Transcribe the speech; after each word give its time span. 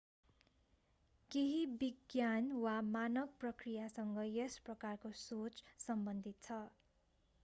केहि 1.31 1.59
विज्ञान 1.81 2.49
वा 2.63 2.73
मानक 2.87 3.35
प्रक्रियासँग 3.39 4.17
यस 4.29 4.57
प्रकारको 4.65 5.11
सोच 5.21 5.63
सम्बन्धित 5.87 6.41
छ 6.43 6.59